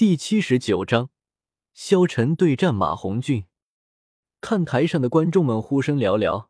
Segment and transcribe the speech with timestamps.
[0.00, 1.10] 第七十九章，
[1.74, 3.44] 萧晨对战马红俊。
[4.40, 6.46] 看台上的观众们呼声寥寥，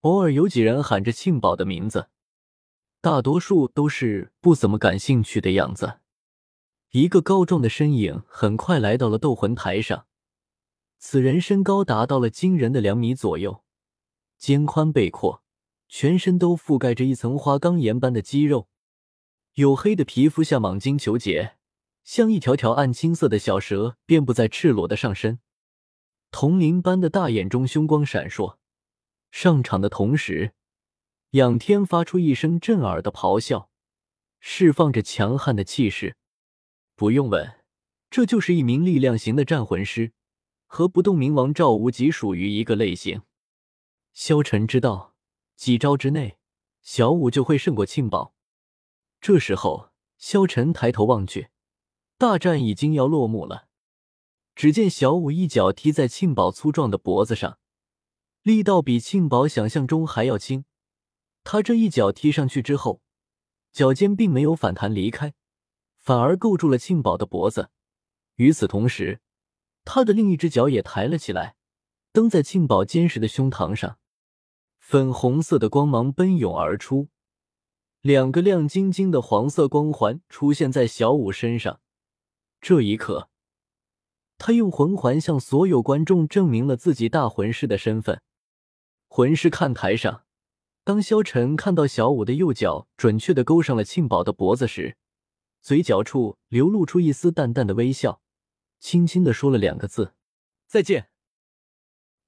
[0.00, 2.08] 偶尔有几人喊着庆宝的名字，
[3.02, 6.00] 大多数都是不怎么感兴趣的样子。
[6.92, 10.06] 一个高壮的身影很快来到了斗魂台上，
[10.98, 13.62] 此人身高达到了惊人的两米左右，
[14.38, 15.42] 肩宽背阔，
[15.86, 18.68] 全身都覆盖着一层花岗岩般的肌肉，
[19.56, 21.58] 黝黑的皮肤下蟒筋球结。
[22.02, 25.40] 像一条条暗青色的小蛇遍布在赤裸的上身，
[26.30, 28.56] 铜铃般的大眼中凶光闪烁。
[29.30, 30.54] 上场的同时，
[31.30, 33.70] 仰天发出一声震耳的咆哮，
[34.40, 36.16] 释放着强悍的气势。
[36.96, 37.60] 不用问，
[38.10, 40.12] 这就是一名力量型的战魂师，
[40.66, 43.22] 和不动明王赵无极属于一个类型。
[44.12, 45.14] 萧晨知道，
[45.54, 46.38] 几招之内，
[46.82, 48.34] 小五就会胜过庆宝。
[49.20, 51.50] 这时候，萧晨抬头望去。
[52.20, 53.66] 大战已经要落幕了，
[54.54, 57.58] 只见小五一脚踢在庆宝粗壮的脖子上，
[58.42, 60.66] 力道比庆宝想象中还要轻。
[61.44, 63.00] 他这一脚踢上去之后，
[63.72, 65.32] 脚尖并没有反弹离开，
[65.96, 67.70] 反而够住了庆宝的脖子。
[68.34, 69.22] 与此同时，
[69.86, 71.56] 他的另一只脚也抬了起来，
[72.12, 73.96] 蹬在庆宝坚实的胸膛上。
[74.78, 77.08] 粉红色的光芒奔涌而出，
[78.02, 81.80] 两个亮晶晶的黄色光环出现在小五身上。
[82.60, 83.30] 这一刻，
[84.36, 88.20] 他用魂环向所有观众证明了自己大魂师的身份。
[89.08, 90.24] 魂师看台上，
[90.84, 94.98] 当萧晨看到小五的右脚准确的勾上了庆宝的脖子时，
[95.62, 98.20] 嘴角处流露出一丝淡淡的微笑，
[98.78, 100.14] 轻轻的说了两个字
[100.68, 101.08] ：“再见。”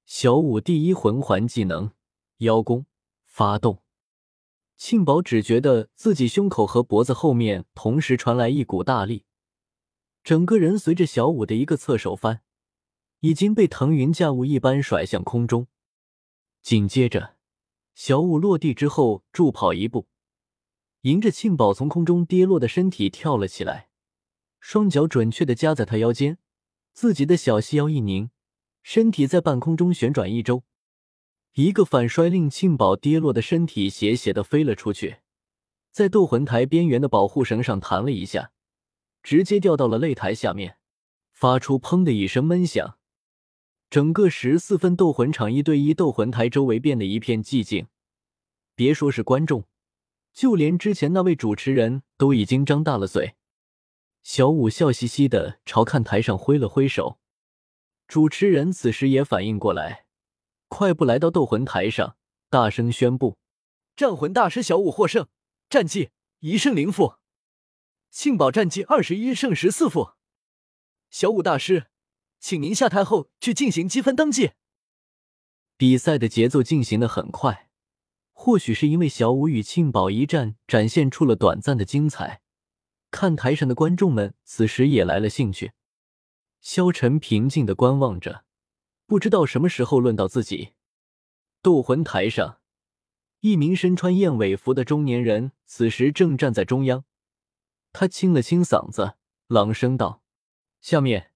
[0.05, 1.91] 小五第一魂环技能
[2.37, 2.87] 邀功
[3.23, 3.83] 发动，
[4.75, 9.25] 庆宝只觉得自己胸口和脖子后面同时传来一股大力。
[10.23, 12.41] 整个人随着小五的一个侧手翻，
[13.19, 15.67] 已经被腾云驾雾一般甩向空中。
[16.61, 17.35] 紧接着，
[17.93, 20.07] 小五落地之后助跑一步，
[21.01, 23.89] 迎着庆宝从空中跌落的身体跳了起来，
[24.61, 26.37] 双脚准确的夹在他腰间，
[26.93, 28.29] 自己的小细腰一拧，
[28.81, 30.63] 身体在半空中旋转一周，
[31.55, 35.17] 一个反摔令庆宝跌落的身体斜斜的飞了出去，
[35.91, 38.51] 在斗魂台边缘的保护绳上弹了一下。
[39.23, 40.77] 直接掉到了擂台下面，
[41.31, 42.97] 发出“砰”的一声闷响，
[43.89, 47.87] 整个十四分斗魂场一对一斗魂台周围变得一片寂静。
[48.75, 49.63] 别说是观众，
[50.33, 53.35] 就连之前那位主持人都已经张大了嘴。
[54.23, 57.19] 小五笑嘻嘻的朝看台上挥了挥手，
[58.07, 60.05] 主持人此时也反应过来，
[60.67, 62.17] 快步来到斗魂台上，
[62.49, 63.37] 大声宣布
[63.95, 65.27] ：“战魂大师小五获胜，
[65.69, 66.09] 战绩
[66.39, 67.15] 一胜零负。”
[68.13, 70.11] 庆宝战绩二十一胜十四负，
[71.09, 71.87] 小五大师，
[72.39, 74.51] 请您下台后去进行积分登记。
[75.77, 77.71] 比赛的节奏进行的很快，
[78.31, 82.41] 或许是因为小五与庆宝一战展现出了短暂的精彩，
[83.09, 85.71] 看台上的观众们此时也来了兴趣。
[86.61, 88.45] 萧晨平静的观望着，
[89.07, 90.73] 不知道什么时候轮到自己。
[91.63, 92.59] 斗魂台上，
[93.39, 97.05] 一名身穿燕尾服的中年人此时正站在中央。
[97.93, 99.17] 他清了清嗓子，
[99.47, 100.23] 朗声道
[100.81, 101.31] ：“下面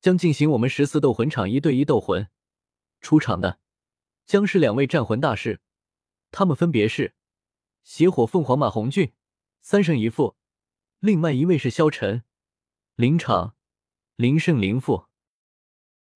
[0.00, 2.28] 将进行我们十四斗魂场一对一斗魂，
[3.02, 3.60] 出场的
[4.24, 5.60] 将是两位战魂大师，
[6.30, 7.14] 他们分别是
[7.84, 9.12] 邪火凤凰马红俊，
[9.60, 10.36] 三胜一负；
[11.00, 12.24] 另外一位是萧晨，
[12.96, 13.54] 临场
[14.16, 15.06] 零胜零负。”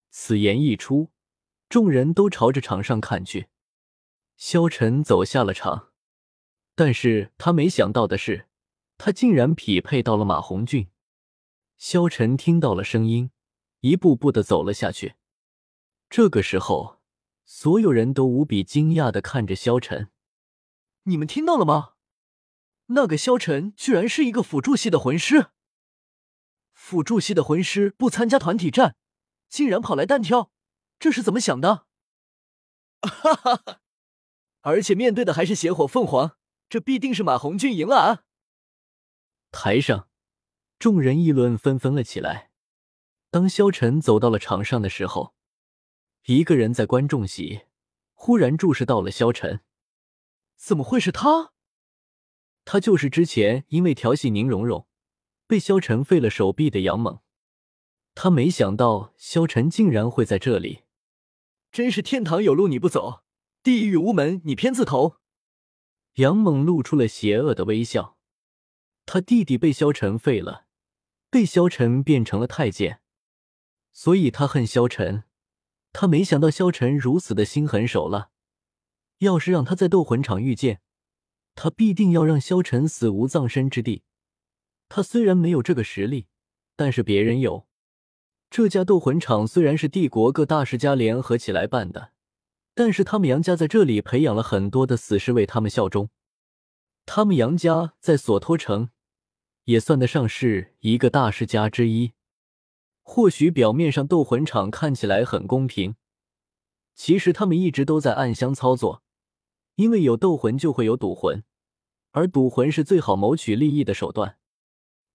[0.08, 1.12] 此言一出，
[1.68, 3.48] 众人都朝着场上看去。
[4.38, 5.92] 萧晨走下了场，
[6.74, 8.48] 但是他没想到的是。
[8.96, 10.88] 他竟然匹配到了马红俊，
[11.76, 13.30] 萧晨听到了声音，
[13.80, 15.14] 一步步的走了下去。
[16.08, 17.00] 这个时候，
[17.44, 20.10] 所有人都无比惊讶的看着萧晨。
[21.04, 21.94] 你们听到了吗？
[22.86, 25.48] 那个萧晨居然是一个辅助系的魂师。
[26.72, 28.96] 辅助系的魂师不参加团体战，
[29.48, 30.50] 竟然跑来单挑，
[30.98, 31.86] 这是怎么想的？
[33.02, 33.80] 哈哈哈！
[34.60, 36.36] 而且面对的还是邪火凤凰，
[36.68, 38.23] 这必定是马红俊赢了啊！
[39.56, 40.08] 台上，
[40.80, 42.50] 众人议论纷纷了起来。
[43.30, 45.36] 当萧晨走到了场上的时候，
[46.26, 47.62] 一个人在观众席
[48.14, 49.60] 忽然注视到了萧晨。
[50.56, 51.52] 怎么会是他？
[52.64, 54.88] 他就是之前因为调戏宁荣荣
[55.46, 57.20] 被萧晨废了手臂的杨猛。
[58.16, 60.82] 他没想到萧晨竟然会在这里，
[61.70, 63.22] 真是天堂有路你不走，
[63.62, 65.18] 地狱无门你偏自投。
[66.14, 68.13] 杨猛露出了邪恶的微笑。
[69.06, 70.66] 他弟弟被萧晨废了，
[71.30, 73.00] 被萧晨变成了太监，
[73.92, 75.24] 所以他恨萧晨。
[75.92, 78.30] 他没想到萧晨如此的心狠手辣，
[79.18, 80.80] 要是让他在斗魂场遇见，
[81.54, 84.02] 他必定要让萧晨死无葬身之地。
[84.88, 86.26] 他虽然没有这个实力，
[86.74, 87.68] 但是别人有。
[88.50, 92.12] 这家斗魂场虽然是帝国各大世家联合起来办的，
[92.74, 96.10] 但是他们杨家在这里培养了很多的死士为他们效忠。
[97.06, 98.90] 他们杨家在索托城
[99.64, 102.12] 也算得上是一个大世家之一。
[103.02, 105.96] 或许表面上斗魂场看起来很公平，
[106.94, 109.02] 其实他们一直都在暗箱操作。
[109.76, 111.42] 因为有斗魂就会有赌魂，
[112.12, 114.38] 而赌魂是最好谋取利益的手段，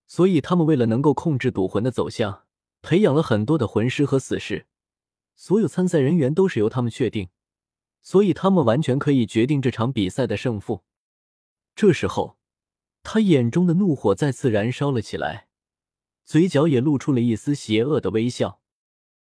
[0.05, 2.43] 所以他们为了能够控制赌魂的走向，
[2.81, 4.67] 培养了很多的魂师和死士。
[5.33, 7.29] 所有参赛人员都是由他们确定，
[8.01, 10.83] 所以他们完全可以决定这场比赛的胜负。
[11.73, 12.37] 这时候，
[13.03, 15.47] 他眼中的怒火再次燃烧了起来。
[16.25, 18.58] 嘴角也露出了一丝邪恶的微笑。